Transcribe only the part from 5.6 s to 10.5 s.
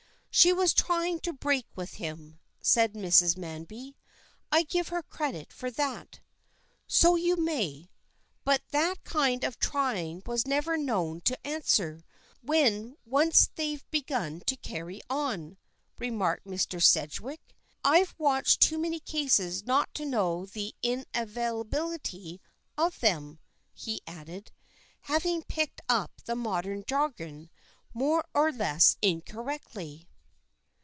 that." "So you may, but that kind of trying was